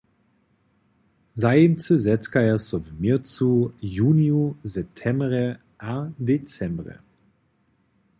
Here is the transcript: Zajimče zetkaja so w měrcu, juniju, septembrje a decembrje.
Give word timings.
Zajimče 1.41 1.97
zetkaja 2.05 2.55
so 2.65 2.77
w 2.85 2.87
měrcu, 3.01 3.49
juniju, 3.97 4.41
septembrje 4.73 5.45
a 5.93 5.95
decembrje. 6.33 6.97